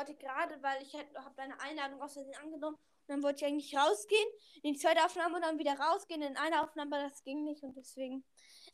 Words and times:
Wollte 0.00 0.14
gerade, 0.14 0.62
weil 0.62 0.82
ich 0.82 0.94
habe 0.94 1.34
deine 1.36 1.60
Einladung 1.60 2.00
aus 2.00 2.14
Versehen 2.14 2.34
angenommen. 2.42 2.76
Und 2.76 3.08
dann 3.08 3.22
wollte 3.22 3.44
ich 3.44 3.52
eigentlich 3.52 3.76
rausgehen, 3.76 4.28
in 4.62 4.72
die 4.72 4.78
zweite 4.78 5.04
Aufnahme 5.04 5.36
und 5.36 5.42
dann 5.42 5.58
wieder 5.58 5.78
rausgehen 5.78 6.22
in 6.22 6.38
eine 6.38 6.62
Aufnahme, 6.62 6.96
aber 6.96 7.08
das 7.10 7.22
ging 7.22 7.44
nicht 7.44 7.62
und 7.62 7.76
deswegen. 7.76 8.24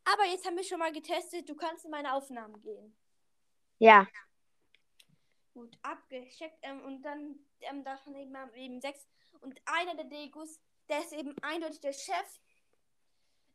Aber 0.05 0.25
jetzt 0.27 0.47
haben 0.47 0.57
wir 0.57 0.63
schon 0.63 0.79
mal 0.79 0.93
getestet, 0.93 1.49
du 1.49 1.57
kannst 1.57 1.85
in 1.85 1.91
meine 1.91 2.15
Aufnahmen 2.15 2.63
gehen. 2.63 2.97
Ja. 3.81 4.07
Gut, 5.53 5.77
abgecheckt. 5.83 6.59
Ähm, 6.63 6.85
und 6.85 7.03
dann 7.03 7.41
ähm, 7.61 7.83
davon 7.83 8.15
eben, 8.15 8.37
eben 8.55 8.81
sechs. 8.81 9.09
Und 9.41 9.61
einer 9.65 9.97
der 9.97 10.05
Degus, 10.05 10.61
der 10.89 11.01
ist 11.01 11.13
eben 11.13 11.35
eindeutig 11.43 11.81
der 11.81 11.93
Chef. 11.93 12.41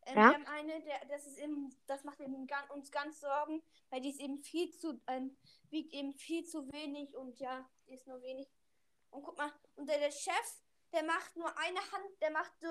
Ähm, 0.06 0.16
Ja. 0.18 0.30
Wir 0.30 0.34
haben 0.34 0.48
eine, 0.48 0.82
der, 0.82 1.06
das 1.08 1.26
ist 1.28 1.38
eben, 1.38 1.76
das 1.88 2.04
macht 2.04 2.20
eben 2.20 2.48
gan- 2.48 2.70
uns 2.72 2.92
ganz 2.92 3.20
Sorgen, 3.20 3.62
weil 3.90 4.02
die 4.02 4.10
ist 4.10 4.20
eben 4.20 4.40
viel 4.40 4.72
zu, 4.72 5.02
ähm, 5.08 5.38
wiegt 5.70 5.94
eben 5.94 6.14
viel 6.14 6.44
zu 6.46 6.72
wenig 6.72 7.16
und 7.16 7.40
ja, 7.40 7.70
die 7.88 7.94
ist 7.94 8.08
nur 8.08 8.22
wenig. 8.22 8.48
Und 9.12 9.24
guck 9.24 9.38
mal, 9.38 9.52
und 9.76 9.88
der, 9.90 10.00
der 10.00 10.12
Chef, 10.12 10.62
der 10.94 11.04
macht 11.04 11.36
nur 11.36 11.56
eine 11.58 11.80
Hand, 11.80 12.22
der 12.22 12.32
macht 12.32 12.52
so, 12.60 12.68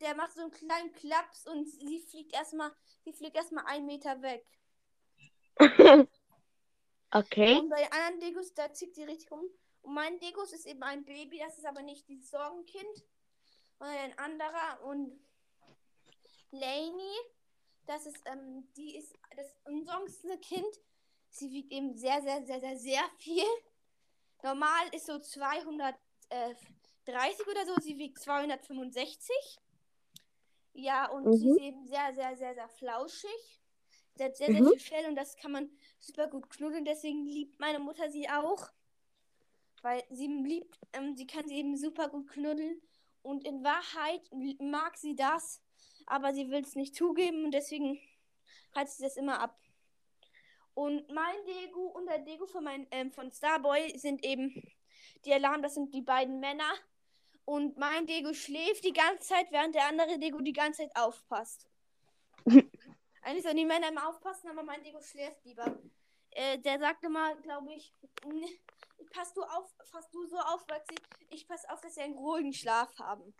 der 0.00 0.14
macht 0.14 0.32
so 0.34 0.40
einen 0.42 0.50
kleinen 0.50 0.92
Klaps 0.92 1.46
und 1.46 1.66
sie 1.66 2.00
fliegt 2.00 2.34
erstmal, 2.34 2.72
sie 3.04 3.12
fliegt 3.12 3.36
erstmal 3.36 3.64
einen 3.66 3.86
Meter 3.86 4.20
weg. 4.22 4.44
okay. 7.12 7.58
Und 7.58 7.68
bei 7.68 7.90
anderen 7.92 8.20
Degos, 8.20 8.54
da 8.54 8.72
zieht 8.72 8.94
sie 8.94 9.04
richtig 9.04 9.30
rum. 9.30 9.44
Und 9.82 9.94
mein 9.94 10.18
Degos 10.20 10.52
ist 10.52 10.66
eben 10.66 10.82
ein 10.82 11.04
Baby, 11.04 11.38
das 11.38 11.58
ist 11.58 11.66
aber 11.66 11.82
nicht 11.82 12.08
dieses 12.08 12.30
Sorgenkind, 12.30 13.04
sondern 13.78 13.96
ein 13.98 14.18
anderer. 14.18 14.84
Und 14.84 15.18
Lainey, 16.52 17.16
das 17.86 18.06
ist, 18.06 18.22
ähm, 18.26 18.68
die 18.76 18.96
ist 18.96 19.12
das 19.36 19.56
umsorgendste 19.64 20.38
Kind. 20.38 20.80
Sie 21.30 21.50
wiegt 21.50 21.72
eben 21.72 21.96
sehr, 21.96 22.22
sehr, 22.22 22.44
sehr, 22.46 22.60
sehr, 22.60 22.78
sehr 22.78 23.02
viel. 23.18 23.44
Normal 24.42 24.88
ist 24.92 25.06
so 25.06 25.18
230 25.18 25.96
oder 27.46 27.66
so, 27.66 27.74
sie 27.80 27.96
wiegt 27.98 28.18
265. 28.20 29.58
Ja, 30.74 31.10
und 31.10 31.32
sie 31.32 31.46
Mhm. 31.46 31.52
ist 31.52 31.58
eben 31.58 31.86
sehr, 31.86 32.14
sehr, 32.14 32.36
sehr, 32.36 32.54
sehr 32.54 32.68
flauschig. 32.68 33.60
Sie 34.14 34.24
hat 34.24 34.36
sehr, 34.36 34.50
sehr 34.50 34.60
Mhm. 34.60 34.68
viel 34.68 34.78
Fell 34.80 35.06
und 35.06 35.16
das 35.16 35.36
kann 35.36 35.52
man 35.52 35.70
super 35.98 36.28
gut 36.28 36.50
knuddeln. 36.50 36.84
Deswegen 36.84 37.24
liebt 37.24 37.58
meine 37.60 37.78
Mutter 37.78 38.10
sie 38.10 38.28
auch. 38.28 38.70
Weil 39.80 40.04
sie 40.10 40.26
liebt, 40.26 40.78
ähm, 40.92 41.16
sie 41.16 41.26
kann 41.26 41.48
sie 41.48 41.56
eben 41.56 41.76
super 41.76 42.08
gut 42.08 42.28
knuddeln. 42.30 42.80
Und 43.22 43.44
in 43.46 43.64
Wahrheit 43.64 44.22
mag 44.60 44.96
sie 44.98 45.16
das, 45.16 45.62
aber 46.06 46.32
sie 46.32 46.50
will 46.50 46.60
es 46.62 46.74
nicht 46.74 46.94
zugeben 46.94 47.44
und 47.44 47.50
deswegen 47.52 48.00
hat 48.74 48.88
sie 48.88 49.02
das 49.02 49.16
immer 49.16 49.40
ab. 49.40 49.58
Und 50.74 51.08
mein 51.12 51.36
Degu 51.46 51.86
und 51.88 52.06
der 52.06 52.18
Degu 52.20 52.46
von, 52.46 52.64
mein, 52.64 52.86
ähm, 52.90 53.10
von 53.12 53.30
Starboy 53.30 53.96
sind 53.98 54.24
eben 54.24 54.62
die 55.24 55.32
Alarm, 55.34 55.62
das 55.62 55.74
sind 55.74 55.92
die 55.92 56.00
beiden 56.02 56.40
Männer. 56.40 56.72
Und 57.44 57.76
mein 57.76 58.06
Degu 58.06 58.32
schläft 58.32 58.84
die 58.84 58.92
ganze 58.92 59.28
Zeit, 59.28 59.50
während 59.50 59.74
der 59.74 59.86
andere 59.88 60.18
Degu 60.18 60.40
die 60.40 60.52
ganze 60.52 60.82
Zeit 60.82 60.96
aufpasst. 60.96 61.66
Eigentlich 63.22 63.42
sollen 63.42 63.56
die 63.56 63.64
Männer 63.66 63.88
immer 63.88 64.08
aufpassen, 64.08 64.48
aber 64.48 64.62
mein 64.62 64.82
Dego 64.82 65.00
schläft 65.00 65.44
lieber. 65.44 65.76
Äh, 66.30 66.58
der 66.58 66.78
sagt 66.78 67.04
immer, 67.04 67.34
glaube 67.36 67.72
ich, 67.74 67.94
"N- 68.24 68.44
pass 69.12 69.34
du 69.34 69.42
auf, 69.42 69.70
pass 69.90 70.10
du 70.10 70.24
so 70.26 70.38
auf, 70.38 70.64
weil 70.68 70.82
sie, 70.88 70.96
ich 71.28 71.46
pass 71.46 71.68
auf, 71.68 71.80
dass 71.82 71.94
sie 71.96 72.00
einen 72.00 72.16
ruhigen 72.16 72.52
Schlaf 72.54 72.96
haben. 72.98 73.34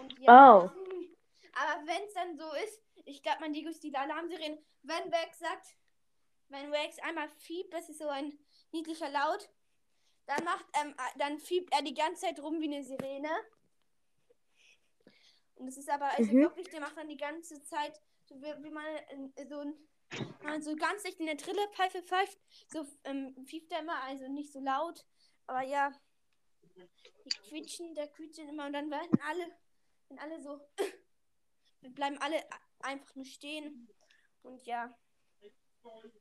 Und 0.00 0.18
ja, 0.18 0.56
Oh. 0.64 0.70
Aber 1.56 1.86
wenn 1.86 2.02
es 2.04 2.14
dann 2.14 2.36
so 2.36 2.52
ist, 2.64 2.82
ich 3.04 3.22
glaube, 3.22 3.38
mein 3.40 3.52
Dego 3.52 3.68
ist 3.68 3.82
die 3.82 3.94
Alarmsirene. 3.94 4.62
Wenn 4.82 5.12
Wax 5.12 5.38
sagt, 5.38 5.76
wenn 6.48 6.70
Wax 6.70 6.98
einmal 7.00 7.28
fiebt, 7.28 7.72
das 7.72 7.88
ist 7.88 7.98
so 7.98 8.08
ein 8.08 8.38
niedlicher 8.72 9.08
Laut, 9.10 9.48
dann 10.26 10.44
macht, 10.44 10.66
ähm, 10.80 10.90
äh, 10.90 11.18
dann 11.18 11.38
fiebt 11.38 11.72
er 11.72 11.82
die 11.82 11.94
ganze 11.94 12.26
Zeit 12.26 12.40
rum 12.40 12.60
wie 12.60 12.66
eine 12.72 12.84
Sirene. 12.84 13.30
Und 15.54 15.68
es 15.68 15.76
ist 15.78 15.88
aber 15.88 16.06
also 16.16 16.32
Mhm. 16.32 16.42
wirklich, 16.42 16.68
der 16.68 16.80
macht 16.80 16.96
dann 16.96 17.08
die 17.08 17.16
ganze 17.16 17.62
Zeit, 17.62 18.00
so 18.26 18.40
wie, 18.42 18.64
wie 18.64 18.70
man 18.70 18.84
äh, 19.36 19.46
so 19.46 19.60
ein 19.60 19.74
man 20.42 20.62
so 20.62 20.76
ganz 20.76 21.04
echt 21.04 21.18
in 21.18 21.26
der 21.26 21.36
Trillerpfeife 21.36 22.02
pfeift, 22.02 22.38
so 22.68 22.86
ähm, 23.04 23.34
pfeift 23.46 23.72
er 23.72 23.80
immer, 23.80 24.00
also 24.02 24.28
nicht 24.28 24.52
so 24.52 24.60
laut, 24.60 25.04
aber 25.46 25.62
ja, 25.62 25.92
die 27.24 27.30
quietschen, 27.48 27.94
der 27.94 28.08
quietschen 28.08 28.48
immer 28.48 28.66
und 28.66 28.72
dann 28.72 28.90
werden 28.90 29.20
alle, 29.26 29.50
wenn 30.08 30.18
alle 30.18 30.40
so, 30.40 30.60
wir 31.86 31.94
bleiben 31.94 32.18
alle 32.18 32.42
einfach 32.80 33.14
nur 33.14 33.24
stehen 33.24 33.88
und 34.42 34.64
ja, 34.66 34.92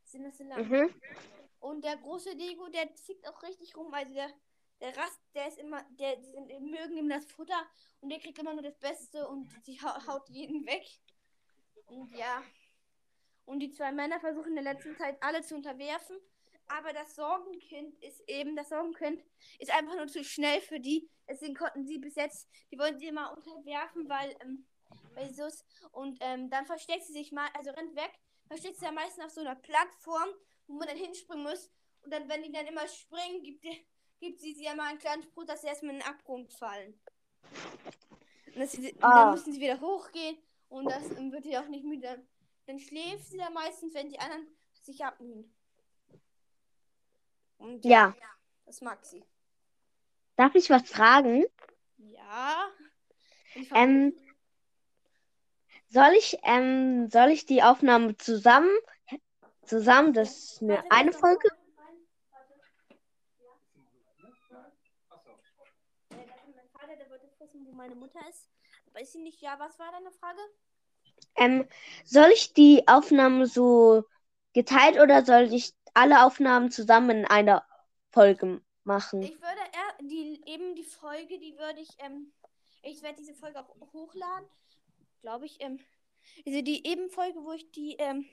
sind 0.03 0.23
das 0.23 0.39
lang. 0.39 0.67
Mhm. 0.69 1.01
Und 1.59 1.83
der 1.83 1.97
große 1.97 2.35
Dego, 2.35 2.67
der 2.69 2.93
zickt 2.95 3.27
auch 3.27 3.41
richtig 3.41 3.75
rum. 3.75 3.91
Also 3.93 4.13
der, 4.13 4.29
der 4.79 4.95
Rast, 4.95 5.19
der 5.33 5.47
ist 5.47 5.57
immer, 5.57 5.83
der, 5.91 6.17
die 6.17 6.29
sind, 6.29 6.49
die 6.51 6.59
mögen 6.59 6.97
ihm 6.97 7.09
das 7.09 7.25
Futter 7.25 7.65
und 8.01 8.09
der 8.09 8.19
kriegt 8.19 8.37
immer 8.37 8.53
nur 8.53 8.61
das 8.61 8.77
Beste 8.77 9.27
und 9.27 9.49
sie 9.63 9.81
hau- 9.81 10.05
haut 10.07 10.29
jeden 10.29 10.65
weg. 10.67 10.85
Und 11.87 12.11
ja. 12.15 12.43
Und 13.45 13.59
die 13.59 13.71
zwei 13.71 13.91
Männer 13.91 14.19
versuchen 14.19 14.55
in 14.55 14.63
der 14.63 14.73
letzten 14.73 14.95
Zeit 14.95 15.21
alle 15.21 15.41
zu 15.41 15.55
unterwerfen. 15.55 16.17
Aber 16.67 16.93
das 16.93 17.15
Sorgenkind 17.15 17.95
ist 18.03 18.21
eben, 18.27 18.55
das 18.55 18.69
Sorgenkind 18.69 19.23
ist 19.59 19.71
einfach 19.71 19.95
nur 19.95 20.07
zu 20.07 20.23
schnell 20.23 20.61
für 20.61 20.79
die. 20.79 21.09
Deswegen 21.27 21.55
konnten 21.55 21.85
sie 21.85 21.97
bis 21.99 22.15
jetzt, 22.15 22.47
die 22.71 22.77
wollen 22.77 22.97
sie 22.97 23.07
immer 23.07 23.35
unterwerfen, 23.35 24.07
weil, 24.09 24.35
ähm, 24.41 24.65
so 25.34 25.46
ist. 25.46 25.66
Und 25.91 26.18
ähm, 26.22 26.50
dann 26.50 26.66
versteckt 26.66 27.06
sie 27.06 27.13
sich 27.13 27.31
mal, 27.31 27.47
also 27.53 27.72
rennt 27.72 27.96
weg, 27.96 28.12
versteckt 28.47 28.78
sie 28.78 28.85
ja 28.85 28.91
meistens 28.91 29.23
auf 29.25 29.31
so 29.31 29.41
einer 29.41 29.56
Plattform, 29.56 30.29
wo 30.68 30.73
man 30.75 30.88
dann 30.88 30.97
hinspringen 30.97 31.44
muss. 31.44 31.72
Und 32.03 32.12
dann, 32.13 32.28
wenn 32.29 32.44
die 32.44 32.51
dann 32.51 32.68
immer 32.68 32.88
springen, 32.88 33.41
gibt, 33.44 33.63
die, 33.63 33.88
gibt 34.19 34.40
sie 34.40 34.53
sie 34.53 34.63
ja 34.66 34.75
mal 34.75 34.90
einen 34.90 35.00
kleinen 35.00 35.23
Spruch, 35.23 35.46
dass 35.46 35.62
sie 35.62 35.68
erstmal 35.68 35.94
in 35.96 36.00
den 36.00 36.07
Abgrund 36.07 36.53
fallen. 36.53 37.00
Und, 38.56 38.62
und 38.62 39.03
Ah. 39.03 39.16
dann 39.25 39.31
müssen 39.31 39.53
sie 39.53 39.59
wieder 39.59 39.79
hochgehen 39.81 40.38
und 40.69 40.85
das 40.85 41.09
ähm, 41.17 41.31
wird 41.31 41.44
sie 41.44 41.57
auch 41.57 41.67
nicht 41.67 41.84
müde. 41.85 42.25
Dann 42.67 42.79
schläft 42.79 43.25
sie 43.25 43.38
da 43.38 43.50
meistens, 43.50 43.94
wenn 43.94 44.09
die 44.09 44.19
anderen 44.19 44.47
sich 44.81 45.03
abmühen. 45.03 45.53
Und 47.57 47.84
Ja. 47.85 48.16
das 48.66 48.81
mag 48.81 49.03
sie. 49.06 49.23
Darf 50.35 50.53
ich 50.56 50.69
was 50.69 50.90
fragen? 50.90 51.46
Ja. 51.97 52.67
Und 53.56 53.67
Ähm, 53.73 54.16
soll 55.95 56.13
ich, 56.17 56.38
ähm, 56.44 57.09
soll 57.09 57.29
ich 57.29 57.45
die 57.45 57.63
Aufnahme 57.63 58.17
zusammen, 58.17 58.69
zusammen, 59.66 60.11
das 60.11 60.29
ist 60.38 60.61
eine, 60.61 60.83
eine 60.91 61.13
Folge? 61.13 61.47
wo 67.66 67.72
meine 67.72 67.95
Mutter 67.95 68.19
ist. 68.29 68.50
Aber 68.88 69.00
ist 69.00 69.13
sie 69.13 69.22
nicht? 69.22 69.41
Ja, 69.41 69.57
was 69.57 69.79
war 69.79 69.89
deine 69.94 70.11
Frage? 70.11 70.39
Ähm, 71.38 71.66
soll 72.03 72.29
ich 72.31 72.53
die 72.53 72.85
Aufnahme 72.85 73.47
so 73.47 74.03
geteilt 74.51 75.00
oder 75.00 75.23
soll 75.23 75.53
ich 75.53 75.73
alle 75.94 76.25
Aufnahmen 76.25 76.69
zusammen 76.69 77.19
in 77.19 77.25
einer 77.25 77.66
Folge 78.11 78.61
machen? 78.84 79.22
Ich 79.22 79.41
würde 79.41 79.61
eher 79.72 80.05
die 80.05 80.41
eben 80.45 80.75
die 80.75 80.84
Folge, 80.84 81.39
die 81.39 81.57
würde 81.57 81.79
ich, 81.79 81.95
ähm, 82.00 82.34
ich 82.84 83.01
werde 83.01 83.17
diese 83.17 83.34
Folge 83.34 83.59
auch 83.59 83.94
hochladen, 83.94 84.50
glaube 85.25 85.47
ich, 85.47 85.59
ähm, 85.59 85.79
also 86.45 86.61
die 86.61 86.85
eben 86.85 87.09
Folge, 87.09 87.43
wo 87.43 87.51
ich 87.51 87.71
die, 87.71 87.95
ähm, 87.97 88.29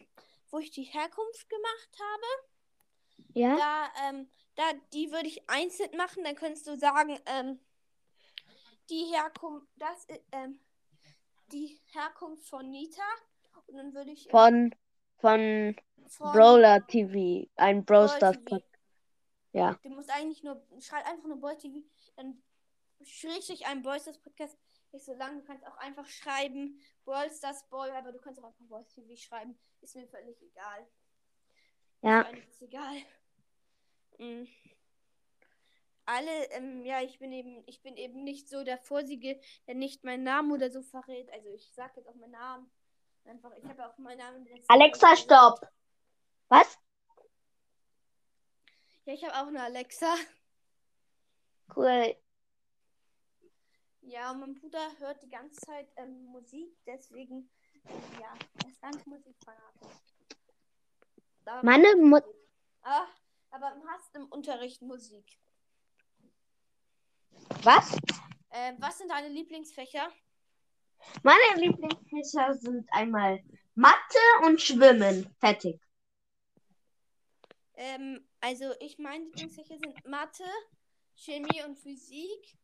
wo 0.50 0.58
ich 0.58 0.70
die 0.70 0.82
Herkunft 0.82 1.48
gemacht 1.48 1.98
habe, 1.98 3.28
Ja? 3.32 3.56
da, 3.56 4.08
ähm, 4.08 4.28
da, 4.56 4.64
die 4.92 5.10
würde 5.10 5.26
ich 5.26 5.48
einzeln 5.48 5.96
machen, 5.96 6.22
dann 6.22 6.34
könntest 6.34 6.66
du 6.66 6.76
sagen, 6.76 7.18
ähm, 7.24 7.58
die 8.90 9.04
Herkunft, 9.10 9.66
das, 9.76 10.06
ähm, 10.32 10.60
die 11.50 11.80
Herkunft 11.94 12.46
von 12.46 12.70
Nita 12.70 13.08
und 13.68 13.76
dann 13.78 13.94
würde 13.94 14.10
ich 14.10 14.26
ähm, 14.26 14.30
Von, 14.30 14.74
von 15.16 15.76
von 16.08 16.32
Brawler 16.32 16.86
TV, 16.86 17.48
ein 17.56 17.86
Brawl 17.86 18.06
Brawl 18.06 18.16
Stars 18.18 18.36
TV. 18.44 18.62
Ja. 19.52 19.78
Du 19.82 19.88
musst 19.88 20.10
eigentlich 20.10 20.42
nur, 20.42 20.62
schreib 20.80 21.06
einfach 21.06 21.24
nur 21.24 21.38
Boy 21.38 21.56
TV, 21.56 21.86
dann 22.16 22.42
schrägstrich 23.02 23.64
ein 23.64 23.80
Boy 23.80 23.98
Stars 23.98 24.18
Podcast. 24.18 24.58
Nicht 24.92 25.04
so 25.06 25.14
lang, 25.14 25.38
du 25.38 25.44
kannst 25.44 25.66
auch 25.66 25.76
einfach 25.78 26.06
schreiben, 26.06 26.78
Brawl 27.04 27.30
Stars 27.30 27.66
Boy, 27.68 27.90
aber 27.90 28.12
du 28.12 28.18
kannst 28.18 28.38
auch 28.40 28.44
einfach 28.44 28.64
Boy 28.66 28.84
TV 28.84 29.16
schreiben. 29.16 29.58
Ist 29.80 29.96
mir 29.96 30.06
völlig 30.06 30.40
egal. 30.42 30.86
Ja. 32.02 32.20
Ist 32.20 32.62
egal. 32.62 32.96
Mhm. 34.18 34.46
Alle, 36.04 36.50
ähm, 36.50 36.84
ja, 36.84 37.00
ich 37.00 37.18
bin 37.18 37.32
eben, 37.32 37.62
ich 37.66 37.80
bin 37.80 37.96
eben 37.96 38.24
nicht 38.24 38.48
so 38.48 38.64
der 38.64 38.76
Vorsige, 38.76 39.40
der 39.66 39.76
nicht 39.76 40.04
meinen 40.04 40.24
Namen 40.24 40.52
oder 40.52 40.70
so 40.70 40.82
verrät. 40.82 41.30
Also 41.32 41.48
ich 41.48 41.72
sag 41.72 41.96
jetzt 41.96 42.08
auch 42.08 42.14
meinen 42.16 42.32
Namen. 42.32 42.70
Einfach, 43.24 43.52
ich 43.56 43.64
habe 43.64 43.86
auch 43.86 43.96
meinen 43.98 44.18
Namen. 44.18 44.46
Alexa, 44.68 45.16
stopp! 45.16 45.60
Was? 46.48 46.76
Ja, 49.04 49.14
ich 49.14 49.24
habe 49.24 49.34
auch 49.36 49.46
eine 49.46 49.62
Alexa. 49.62 50.14
Cool. 51.74 52.16
Ja, 54.02 54.30
und 54.32 54.40
mein 54.40 54.54
Bruder 54.54 54.80
hört 54.98 55.22
die 55.22 55.28
ganze 55.28 55.60
Zeit 55.60 55.88
ähm, 55.96 56.24
Musik, 56.26 56.76
deswegen, 56.86 57.48
ähm, 57.86 58.02
ja, 58.20 58.34
er 58.62 58.68
ist 58.68 58.80
ganz 58.82 59.04
musikfanatisch. 59.06 59.96
Aber- 61.44 61.62
Meine 61.64 61.96
Mutter. 61.96 62.26
Ah, 62.82 63.06
aber 63.50 63.66
hast 63.70 63.84
machst 63.84 64.14
im 64.16 64.26
Unterricht 64.26 64.82
Musik? 64.82 65.38
Was? 67.62 67.96
Äh, 68.50 68.74
was 68.78 68.98
sind 68.98 69.08
deine 69.10 69.28
Lieblingsfächer? 69.28 70.10
Meine 71.22 71.60
Lieblingsfächer 71.60 72.54
sind 72.54 72.88
einmal 72.92 73.42
Mathe 73.74 74.18
und 74.44 74.60
Schwimmen. 74.60 75.34
Fertig. 75.40 75.80
Ähm, 77.74 78.28
also 78.40 78.72
ich 78.80 78.98
meine 78.98 79.24
Lieblingsfächer 79.24 79.78
sind 79.78 80.04
Mathe, 80.06 80.44
Chemie 81.14 81.62
und 81.64 81.78
Physik. 81.78 82.56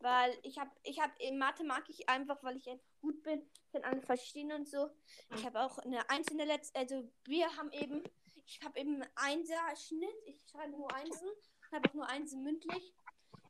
Weil 0.00 0.38
ich 0.42 0.58
habe, 0.58 0.70
ich 0.82 1.00
habe 1.00 1.12
in 1.18 1.38
Mathe 1.38 1.64
mag 1.64 1.88
ich 1.88 2.08
einfach, 2.08 2.42
weil 2.42 2.56
ich 2.56 2.68
gut 3.00 3.22
bin, 3.22 3.42
kann 3.72 3.84
alle 3.84 4.02
verstehen 4.02 4.52
und 4.52 4.68
so. 4.68 4.90
Ich 5.34 5.44
habe 5.44 5.60
auch 5.60 5.78
eine 5.78 6.08
einzelne 6.08 6.44
letzte, 6.44 6.78
also 6.78 7.10
wir 7.24 7.56
haben 7.56 7.72
eben, 7.72 8.04
ich 8.46 8.60
habe 8.64 8.78
eben 8.78 9.02
einen 9.02 9.10
Einser-Schnitt, 9.16 10.14
ich 10.26 10.40
schreibe 10.50 10.72
nur 10.72 10.92
Einsen, 10.94 11.28
habe 11.72 11.88
auch 11.88 11.94
nur 11.94 12.08
Einsen 12.08 12.42
mündlich. 12.42 12.94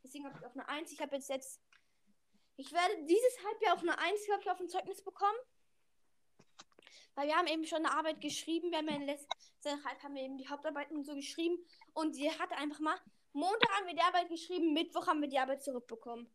Deswegen 0.03 0.25
habe 0.25 0.37
ich 0.39 0.45
auch 0.45 0.53
eine 0.53 0.67
Eins. 0.67 0.91
Ich 0.91 1.01
habe 1.01 1.15
jetzt 1.15 1.29
jetzt, 1.29 1.61
ich 2.57 2.71
werde 2.71 3.05
dieses 3.05 3.45
Halbjahr 3.45 3.75
auch 3.75 3.81
eine 3.81 3.97
Eins, 3.97 4.25
glaube 4.25 4.41
ich, 4.41 4.49
auf 4.49 4.57
dem 4.57 4.69
Zeugnis 4.69 5.03
bekommen. 5.03 5.37
Weil 7.15 7.27
wir 7.27 7.35
haben 7.35 7.47
eben 7.47 7.65
schon 7.65 7.85
eine 7.85 7.91
Arbeit 7.91 8.21
geschrieben. 8.21 8.71
Wir 8.71 8.79
haben 8.79 8.87
ja 8.87 8.95
in 8.95 9.05
letzter 9.05 9.83
Halb 9.83 10.01
haben 10.01 10.15
wir 10.15 10.23
eben 10.23 10.37
die 10.37 10.47
Hauptarbeiten 10.47 10.95
und 10.95 11.05
so 11.05 11.13
geschrieben. 11.13 11.57
Und 11.93 12.13
sie 12.13 12.31
hat 12.31 12.51
einfach 12.53 12.79
mal 12.79 12.97
Montag 13.33 13.71
haben 13.77 13.87
wir 13.87 13.93
die 13.93 14.01
Arbeit 14.01 14.29
geschrieben, 14.29 14.73
Mittwoch 14.73 15.07
haben 15.07 15.21
wir 15.21 15.29
die 15.29 15.39
Arbeit 15.39 15.63
zurückbekommen. 15.63 16.29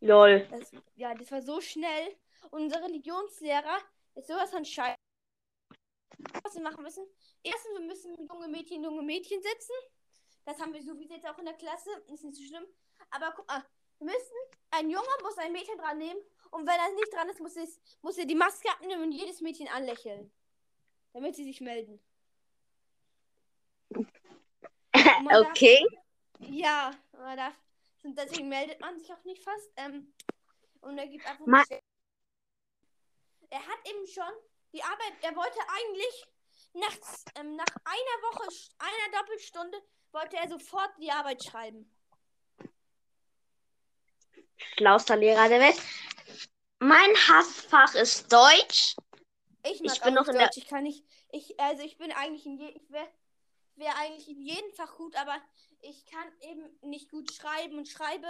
Lol. 0.00 0.46
Das, 0.50 0.72
ja, 0.96 1.14
das 1.14 1.30
war 1.30 1.42
so 1.42 1.60
schnell. 1.60 2.16
Unser 2.50 2.82
Religionslehrer 2.82 3.78
ist 4.14 4.26
sowas 4.26 4.50
von 4.50 4.64
scheiße. 4.64 4.96
Was 6.42 6.54
wir 6.54 6.62
machen 6.62 6.82
müssen. 6.82 7.06
Erstens, 7.42 7.78
wir 7.78 7.86
müssen 7.86 8.26
junge 8.26 8.48
Mädchen, 8.48 8.82
junge 8.82 9.02
Mädchen 9.02 9.40
sitzen. 9.42 9.72
Das 10.44 10.58
haben 10.60 10.72
wir 10.72 10.82
sowieso 10.82 11.14
jetzt 11.14 11.28
auch 11.28 11.38
in 11.38 11.44
der 11.44 11.54
Klasse. 11.54 11.90
Ist 12.12 12.24
nicht 12.24 12.36
so 12.36 12.42
schlimm. 12.42 12.66
Aber 13.10 13.32
guck 13.36 13.46
mal, 13.46 13.64
wir 13.98 14.06
müssen, 14.06 14.36
ein 14.70 14.90
Junge 14.90 15.06
muss 15.22 15.38
ein 15.38 15.52
Mädchen 15.52 15.78
dran 15.78 15.98
nehmen. 15.98 16.20
Und 16.50 16.66
wenn 16.66 16.74
er 16.74 16.92
nicht 16.94 17.12
dran 17.12 17.28
ist, 17.28 17.40
muss, 17.40 17.56
es, 17.56 17.80
muss 18.02 18.18
er 18.18 18.26
die 18.26 18.34
Maske 18.34 18.68
abnehmen 18.70 19.04
und 19.04 19.12
jedes 19.12 19.40
Mädchen 19.40 19.68
anlächeln. 19.68 20.32
Damit 21.12 21.36
sie 21.36 21.44
sich 21.44 21.60
melden. 21.60 22.00
Okay. 25.26 25.84
Darf, 26.40 26.50
ja, 26.50 26.90
man 27.12 27.36
darf, 27.36 27.54
deswegen 28.04 28.48
meldet 28.48 28.80
man 28.80 28.98
sich 28.98 29.12
auch 29.12 29.24
nicht 29.24 29.42
fast. 29.42 29.70
Ähm, 29.76 30.12
und 30.80 30.98
er 30.98 31.06
gibt 31.06 31.26
einfach. 31.26 31.46
Ma 31.46 31.62
er 33.50 33.66
hat 33.66 33.78
eben 33.86 34.06
schon 34.06 34.32
die 34.72 34.82
Arbeit. 34.82 35.12
Er 35.20 35.36
wollte 35.36 35.58
eigentlich 35.68 36.26
nachts, 36.72 37.24
ähm, 37.34 37.54
nach 37.56 37.66
einer 37.84 38.22
Woche, 38.22 38.48
einer 38.78 39.18
Doppelstunde, 39.18 39.78
wollte 40.12 40.36
er 40.36 40.48
sofort 40.48 40.90
die 40.98 41.10
Arbeit 41.10 41.44
schreiben. 41.44 41.90
Schlauster 44.76 45.16
Lehrer 45.16 45.48
der 45.48 45.60
Welt. 45.60 45.80
Mein 46.78 47.14
Hassfach 47.28 47.94
ist 47.94 48.32
Deutsch. 48.32 48.96
Ich, 49.64 49.80
mag 49.82 49.92
ich 49.92 50.00
bin 50.00 50.14
noch 50.14 50.26
in 50.28 50.34
Deutsch. 50.34 50.54
Der... 50.54 50.62
Ich 50.62 50.68
kann 50.68 50.84
nicht. 50.84 51.04
Ich, 51.30 51.58
also 51.60 51.82
ich 51.82 51.96
bin 51.98 52.12
eigentlich 52.12 52.46
in 52.46 52.58
je, 52.58 52.68
ich 52.68 52.90
wäre 53.76 53.96
eigentlich 53.96 54.28
in 54.28 54.40
jedem 54.40 54.70
Fach 54.72 54.96
gut, 54.96 55.16
aber 55.16 55.36
ich 55.80 56.04
kann 56.06 56.26
eben 56.40 56.78
nicht 56.82 57.10
gut 57.10 57.32
schreiben 57.32 57.78
und 57.78 57.88
schreibe 57.88 58.26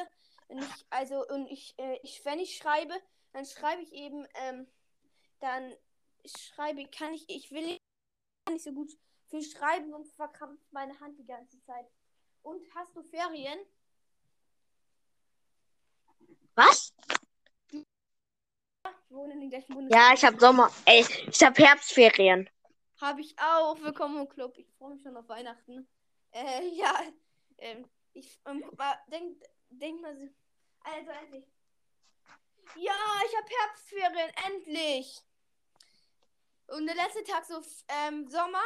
nicht, 0.48 0.86
also 0.90 1.26
und 1.28 1.46
ich, 1.48 1.74
äh, 1.78 1.98
ich 2.02 2.24
wenn 2.24 2.38
ich 2.38 2.56
schreibe, 2.56 2.94
dann 3.32 3.44
schreibe 3.46 3.82
ich 3.82 3.92
eben, 3.92 4.26
ähm, 4.34 4.66
dann 5.40 5.74
schreibe 6.24 6.86
kann 6.88 7.14
ich, 7.14 7.28
ich 7.28 7.50
will 7.50 7.78
nicht 8.48 8.64
so 8.64 8.72
gut 8.72 8.90
viel 9.28 9.42
schreiben 9.42 9.92
und 9.94 10.06
verkrampft 10.08 10.70
meine 10.72 10.98
Hand 11.00 11.18
die 11.18 11.26
ganze 11.26 11.60
Zeit. 11.62 11.86
Und 12.42 12.62
hast 12.74 12.94
du 12.94 13.02
Ferien? 13.02 13.58
Was? 16.54 16.92
Ja, 19.88 20.12
ich 20.12 20.24
habe 20.24 20.38
Sommer. 20.38 20.70
Ey, 20.84 21.06
ich 21.30 21.42
habe 21.42 21.62
Herbstferien. 21.62 22.48
Habe 23.02 23.20
ich 23.20 23.36
auch. 23.36 23.80
Willkommen 23.80 24.16
im 24.16 24.28
Club. 24.28 24.56
Ich 24.58 24.70
freue 24.78 24.90
mich 24.90 25.02
schon 25.02 25.16
auf 25.16 25.28
Weihnachten. 25.28 25.88
Äh, 26.30 26.68
ja. 26.76 27.02
Ähm, 27.58 27.84
ich, 28.12 28.40
ähm, 28.46 28.64
mal, 28.78 28.96
denk, 29.08 29.42
denk 29.70 30.00
mal 30.00 30.16
so. 30.16 30.28
Also, 30.84 31.10
endlich. 31.10 31.44
Ja, 32.76 32.94
ich 33.26 33.36
habe 33.36 33.48
Herbstferien, 33.58 34.30
endlich. 34.46 35.20
Und 36.68 36.86
der 36.86 36.94
letzte 36.94 37.24
Tag 37.24 37.44
so, 37.44 37.60
ähm, 37.88 38.30
Sommer. 38.30 38.62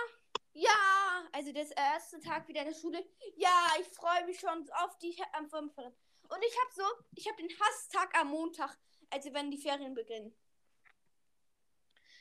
Ja, 0.52 1.26
also 1.32 1.50
der 1.50 1.74
erste 1.74 2.20
Tag 2.20 2.46
wieder 2.46 2.60
in 2.60 2.68
der 2.68 2.74
Schule. 2.74 3.02
Ja, 3.36 3.68
ich 3.80 3.88
freue 3.88 4.26
mich 4.26 4.38
schon 4.38 4.68
auf 4.84 4.98
die 4.98 5.18
ähm, 5.38 5.48
Und 5.50 6.44
ich 6.44 6.58
habe 6.60 6.74
so, 6.74 6.84
ich 7.14 7.26
habe 7.26 7.40
den 7.40 7.58
Hasstag 7.58 8.14
am 8.20 8.28
Montag, 8.28 8.76
also 9.08 9.32
wenn 9.32 9.50
die 9.50 9.56
Ferien 9.56 9.94
beginnen. 9.94 10.36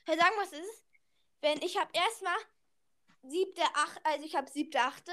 Hey, 0.06 0.18
sagen, 0.18 0.36
was 0.38 0.54
ist? 0.54 0.86
Wenn 1.42 1.62
ich 1.62 1.78
habe 1.78 1.90
erstmal 1.94 2.38
siebte, 3.24 3.62
acht, 3.62 4.00
also 4.04 4.26
ich 4.26 4.36
habe 4.36 4.50
siebte, 4.50 4.80
achte. 4.80 5.12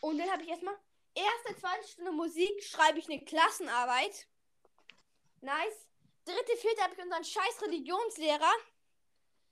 Und 0.00 0.18
dann 0.18 0.30
habe 0.30 0.42
ich 0.42 0.48
erstmal 0.48 0.76
erste, 1.14 1.60
zweite 1.60 1.86
Stunde 1.88 2.12
Musik, 2.12 2.62
schreibe 2.62 2.98
ich 2.98 3.08
eine 3.08 3.24
Klassenarbeit. 3.24 4.28
Nice. 5.40 5.88
Dritte, 6.24 6.56
vierte 6.56 6.82
habe 6.82 6.94
ich 6.94 7.02
unseren 7.02 7.24
scheiß 7.24 7.62
Religionslehrer. 7.62 8.52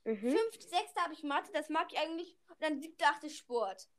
Mhm. 0.03 0.31
Fünfte, 0.31 0.67
sechste 0.67 1.01
habe 1.01 1.13
ich 1.13 1.23
Mathe, 1.23 1.51
das 1.51 1.69
mag 1.69 1.91
ich 1.91 1.99
eigentlich. 1.99 2.37
Und 2.49 2.61
dann 2.61 2.79
siebte, 2.79 3.05
achte 3.05 3.29
Sport. 3.29 3.89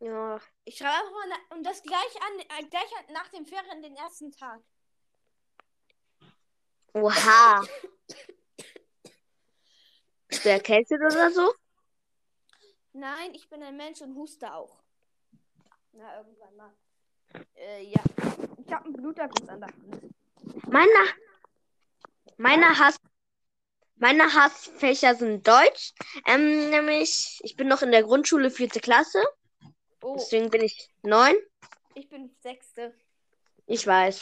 Ja. 0.00 0.40
Ich 0.64 0.76
schreibe 0.76 0.94
einfach 0.94 1.10
mal 1.10 1.56
und 1.56 1.64
das 1.64 1.82
gleich 1.82 2.22
an, 2.22 2.38
äh, 2.38 2.68
gleich 2.68 2.90
nach 3.10 3.28
dem 3.28 3.46
Ferien 3.46 3.82
den 3.82 3.96
ersten 3.96 4.30
Tag. 4.30 4.62
Oha. 6.94 7.66
Bist 10.28 10.44
du 10.44 10.50
erkältet 10.50 11.00
oder 11.00 11.30
so? 11.30 11.52
Nein, 12.92 13.34
ich 13.34 13.48
bin 13.48 13.62
ein 13.62 13.76
Mensch 13.76 14.00
und 14.02 14.14
huste 14.14 14.52
auch. 14.52 14.78
Na, 15.92 16.18
irgendwann 16.18 16.56
mal. 16.56 16.72
Äh, 17.56 17.84
ja. 17.84 18.02
Ich 18.64 18.72
habe 18.72 18.84
einen 18.84 18.92
Bluterguss 18.92 19.48
an 19.48 19.60
der 19.60 19.68
Hand. 19.68 20.14
Meine, 20.68 20.90
meine, 22.36 22.78
Hass, 22.78 22.96
meine 23.96 24.32
Hassfächer 24.34 25.14
sind 25.14 25.46
Deutsch. 25.46 25.92
Ähm, 26.26 26.70
nämlich, 26.70 27.40
ich 27.42 27.56
bin 27.56 27.68
noch 27.68 27.82
in 27.82 27.90
der 27.90 28.02
Grundschule, 28.02 28.50
vierte 28.50 28.80
Klasse. 28.80 29.22
Oh. 30.02 30.14
Deswegen 30.18 30.50
bin 30.50 30.62
ich 30.62 30.90
neun. 31.02 31.36
Ich 31.94 32.08
bin 32.08 32.30
sechste. 32.40 32.94
Ich 33.66 33.86
weiß. 33.86 34.20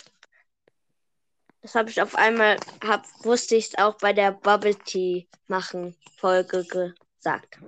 Das 1.63 1.75
habe 1.75 1.91
ich 1.91 2.01
auf 2.01 2.15
einmal, 2.15 2.59
hab, 2.87 3.05
wusste 3.25 3.57
ich 3.57 3.69
es 3.69 3.79
auch 3.79 3.97
bei 3.99 4.13
der 4.13 4.33
Bubble 4.33 4.77
Tea 4.77 5.29
machen 5.49 5.97
Folge 6.19 6.65
gesagt. 6.65 7.59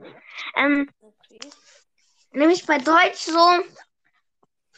Ähm, 0.57 0.89
okay. 1.01 1.41
Nämlich 2.33 2.65
bei 2.67 2.79
Deutsch 2.79 3.23
so, 3.23 3.65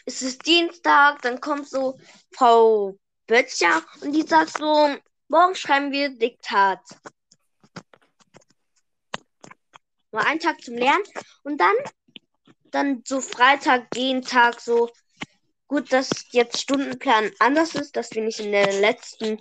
es 0.07 0.23
ist 0.23 0.47
Dienstag, 0.47 1.21
dann 1.23 1.41
kommt 1.41 1.69
so 1.69 1.99
Frau 2.33 2.97
Böttcher 3.27 3.83
und 4.01 4.13
die 4.13 4.23
sagt 4.23 4.59
so, 4.59 4.97
morgen 5.29 5.55
schreiben 5.55 5.93
wir 5.93 6.11
Diktat. 6.11 6.81
Nur 10.13 10.27
einen 10.27 10.41
Tag 10.41 10.61
zum 10.63 10.75
Lernen 10.75 11.05
und 11.45 11.61
dann, 11.61 11.77
dann 12.71 13.03
so 13.07 13.21
Freitag, 13.21 13.91
den 13.91 14.23
Tag 14.23 14.61
so, 14.61 14.91
Gut, 15.71 15.93
dass 15.93 16.11
jetzt 16.33 16.61
Stundenplan 16.61 17.31
anders 17.39 17.77
ist, 17.77 17.95
dass 17.95 18.11
wir 18.11 18.25
nicht 18.25 18.41
in 18.41 18.51
der 18.51 18.81
letzten 18.81 19.41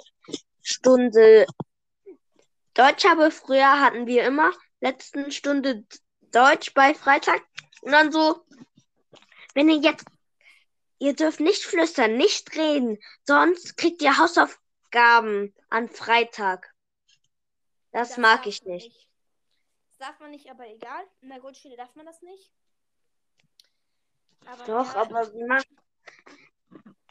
Stunde 0.62 1.48
Deutsch 2.75 3.03
haben. 3.03 3.31
Früher 3.31 3.81
hatten 3.81 4.05
wir 4.05 4.24
immer 4.25 4.51
letzten 4.79 5.31
Stunde 5.31 5.83
Deutsch 6.31 6.75
bei 6.75 6.93
Freitag. 6.93 7.41
Und 7.81 7.93
dann 7.93 8.12
so, 8.12 8.45
wenn 9.55 9.69
ihr 9.69 9.77
jetzt, 9.77 10.05
ihr 11.00 11.15
dürft 11.15 11.39
nicht 11.39 11.63
flüstern, 11.63 12.15
nicht 12.15 12.55
reden, 12.55 13.00
sonst 13.24 13.75
kriegt 13.75 14.03
ihr 14.03 14.19
Hausaufgaben 14.19 15.55
an 15.71 15.89
Freitag. 15.89 16.71
Das, 17.91 18.09
das 18.09 18.17
mag 18.19 18.45
ich 18.45 18.63
nicht. 18.65 18.86
nicht. 18.86 19.09
Das 19.98 20.09
darf 20.09 20.19
man 20.19 20.29
nicht, 20.29 20.48
aber 20.51 20.67
egal. 20.67 21.03
In 21.21 21.29
der 21.29 21.39
Grundschule 21.39 21.75
darf 21.75 21.95
man 21.95 22.05
das 22.05 22.21
nicht. 22.21 22.51
Aber 24.45 24.63
Doch, 24.65 24.93
ja, 24.93 25.01
aber 25.01 25.33
wie 25.33 25.43
macht 25.45 25.67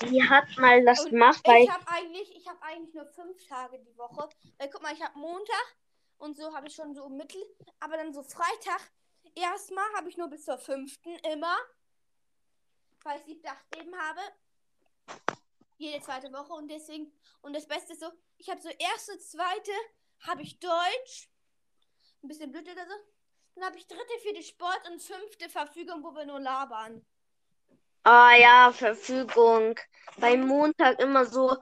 die 0.03 0.23
hat 0.29 0.57
mal 0.59 0.85
das 0.85 1.01
und 1.01 1.11
gemacht, 1.11 1.41
weil. 1.45 1.63
Ich 1.63 1.71
habe 1.71 1.89
eigentlich, 1.89 2.37
ich 2.37 2.49
habe 2.49 2.63
eigentlich 2.63 2.95
nur 2.95 3.07
fünf 3.07 3.47
Tage 3.47 3.79
die 3.79 3.97
Woche. 3.97 4.29
Weil 4.59 4.71
guck 4.71 4.83
mal, 4.83 4.93
ich 4.93 5.03
habe 5.03 5.19
Montag 5.19 5.77
und 6.19 6.37
so 6.37 6.55
habe 6.55 6.67
ich 6.69 6.75
schon 6.75 6.95
so 6.95 7.09
Mittel. 7.09 7.43
Aber 7.81 7.97
dann 7.97 8.13
so 8.13 8.23
Freitag. 8.23 8.81
Erstmal 9.35 9.85
habe 9.97 10.09
ich 10.09 10.17
nur 10.17 10.29
bis 10.29 10.45
zur 10.45 10.59
fünften 10.59 11.15
immer. 11.33 11.57
Weil 13.03 13.19
ich 13.19 13.25
siebte, 13.27 13.49
acht 13.49 13.77
eben 13.77 13.97
habe. 13.97 14.21
Jede 15.77 16.03
zweite 16.03 16.33
Woche. 16.33 16.53
Und 16.55 16.69
deswegen. 16.69 17.13
Und 17.43 17.55
das 17.55 17.67
Beste 17.67 17.93
ist 17.93 18.01
so, 18.01 18.11
ich 18.37 18.51
habe 18.51 18.61
so 18.61 18.69
erste, 18.69 19.19
zweite, 19.19 19.73
habe 20.21 20.43
ich 20.43 20.59
Deutsch. 20.59 21.31
Ein 22.23 22.29
bisschen 22.29 22.51
blöd 22.51 22.69
oder 22.69 22.87
so. 22.87 22.95
Dann 23.55 23.65
habe 23.65 23.77
ich 23.77 23.87
dritte, 23.87 24.19
vierte 24.23 24.43
Sport 24.43 24.89
und 24.91 25.03
fünfte 25.03 25.49
Verfügung, 25.49 26.03
wo 26.03 26.15
wir 26.15 26.27
nur 26.27 26.41
labern. 26.41 27.05
Ah 28.11 28.35
ja, 28.37 28.73
Verfügung. 28.73 29.79
Beim 30.17 30.47
Montag 30.47 30.99
immer 30.99 31.27
so, 31.27 31.59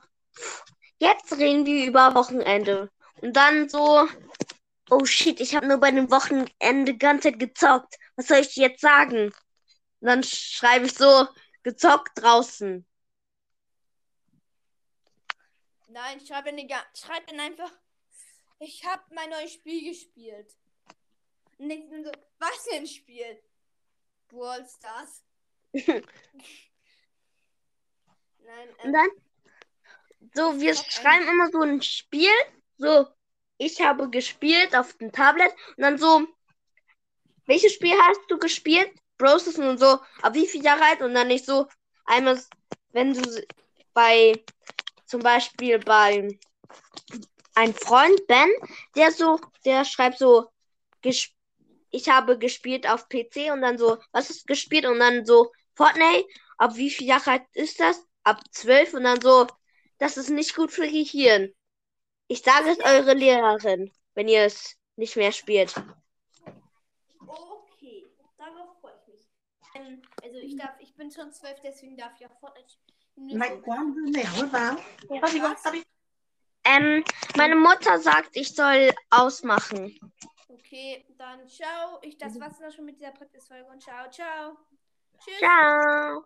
jetzt 0.98 1.32
reden 1.32 1.66
wir 1.66 1.86
über 1.88 2.14
Wochenende. 2.14 2.88
Und 3.20 3.32
dann 3.36 3.68
so, 3.68 4.06
oh 4.88 5.04
shit, 5.04 5.40
ich 5.40 5.56
habe 5.56 5.66
nur 5.66 5.78
bei 5.78 5.90
dem 5.90 6.08
Wochenende 6.08 6.96
ganze 6.96 7.30
Zeit 7.30 7.40
gezockt. 7.40 7.96
Was 8.14 8.28
soll 8.28 8.38
ich 8.38 8.54
jetzt 8.54 8.80
sagen? 8.80 9.32
Und 10.00 10.06
dann 10.06 10.22
schreibe 10.22 10.86
ich 10.86 10.94
so, 10.94 11.26
gezockt 11.64 12.12
draußen. 12.14 12.86
Nein, 15.88 16.24
schreib 16.24 16.44
dann, 16.44 16.58
egal, 16.58 16.84
schreib 16.94 17.26
dann 17.26 17.40
einfach, 17.40 17.72
ich 18.60 18.84
habe 18.84 19.02
mein 19.12 19.30
neues 19.30 19.52
Spiel 19.54 19.88
gespielt. 19.90 20.54
Und 21.58 21.70
dann 21.70 22.04
so, 22.04 22.12
was 22.38 22.68
ein 22.72 22.86
Spiel? 22.86 23.42
Brawl 24.28 24.64
Stars. 24.68 25.24
Nein, 28.44 28.68
Und 28.82 28.84
ähm, 28.84 28.92
dann, 28.92 29.08
so, 30.34 30.60
wir 30.60 30.74
schreiben 30.74 31.28
immer 31.28 31.50
so 31.50 31.60
ein 31.60 31.82
Spiel, 31.82 32.30
so, 32.78 33.06
ich 33.58 33.80
habe 33.80 34.10
gespielt 34.10 34.74
auf 34.76 34.94
dem 34.94 35.12
Tablet 35.12 35.52
und 35.76 35.82
dann 35.82 35.98
so, 35.98 36.26
welches 37.46 37.74
Spiel 37.74 37.94
hast 38.02 38.20
du 38.28 38.38
gespielt? 38.38 38.90
Broses 39.18 39.58
und 39.58 39.78
so, 39.78 39.98
ab 40.20 40.34
wie 40.34 40.46
viel 40.46 40.62
Jahre 40.62 40.82
alt? 40.84 41.00
Und 41.00 41.14
dann 41.14 41.28
nicht 41.28 41.46
so, 41.46 41.66
einmal, 42.04 42.40
wenn 42.92 43.14
du 43.14 43.46
bei, 43.94 44.44
zum 45.06 45.20
Beispiel 45.22 45.78
bei 45.78 46.28
ein 47.54 47.72
Freund, 47.74 48.26
Ben, 48.26 48.50
der 48.94 49.10
so, 49.10 49.40
der 49.64 49.84
schreibt 49.84 50.18
so, 50.18 50.50
ich 51.90 52.08
habe 52.08 52.38
gespielt 52.38 52.88
auf 52.88 53.08
PC 53.08 53.50
und 53.52 53.62
dann 53.62 53.78
so, 53.78 53.98
was 54.12 54.28
ist 54.30 54.46
gespielt? 54.46 54.86
Und 54.86 54.98
dann 54.98 55.24
so, 55.24 55.52
Fortnite, 55.76 56.26
ab 56.58 56.76
wie 56.76 56.90
viel 56.90 57.06
Jahre 57.06 57.46
ist 57.52 57.78
das? 57.78 58.02
Ab 58.24 58.40
zwölf 58.50 58.94
und 58.94 59.04
dann 59.04 59.20
so, 59.20 59.46
das 59.98 60.16
ist 60.16 60.30
nicht 60.30 60.56
gut 60.56 60.72
für 60.72 60.88
Gehirn. 60.88 61.52
Ich 62.28 62.42
sage 62.42 62.70
es 62.70 62.80
eure 62.80 63.14
Lehrerin, 63.14 63.92
wenn 64.14 64.26
ihr 64.26 64.42
es 64.42 64.76
nicht 64.96 65.16
mehr 65.16 65.30
spielt. 65.32 65.74
okay, 67.20 68.10
darauf 68.36 68.80
freue 68.80 68.94
ich 69.02 69.14
mich. 69.14 69.28
Ähm, 69.74 70.02
also 70.24 70.38
ich 70.38 70.56
darf, 70.56 70.74
ich 70.80 70.94
bin 70.96 71.10
schon 71.12 71.30
zwölf, 71.32 71.60
deswegen 71.62 71.96
darf 71.96 72.12
ich 72.18 72.26
auch 72.26 72.40
Fortnite 72.40 72.68
spielen. 72.70 72.96
Ähm, 76.64 77.04
meine 77.36 77.54
Mutter 77.54 78.00
sagt, 78.00 78.30
ich 78.32 78.54
soll 78.54 78.90
ausmachen. 79.10 79.98
Okay, 80.48 81.06
dann 81.16 81.46
ciao. 81.48 82.00
Ich, 82.02 82.18
das 82.18 82.40
war's 82.40 82.58
dann 82.58 82.72
schon 82.72 82.86
mit 82.86 82.96
dieser 82.98 83.12
Podcast-Folge 83.12 83.66
und 83.70 83.80
ciao, 83.80 84.10
ciao. 84.10 84.56
Tschüss. 85.18 85.38
Ciao. 85.38 86.24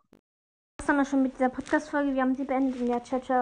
Das 0.77 0.87
dann 0.87 1.05
schon 1.05 1.23
mit 1.23 1.35
dieser 1.35 1.51
Podcast-Folge. 1.51 2.15
Wir 2.15 2.23
haben 2.23 2.35
sie 2.35 2.45
beendet. 2.45 2.81
Ja, 2.89 3.03
ciao, 3.03 3.21
ciao. 3.21 3.39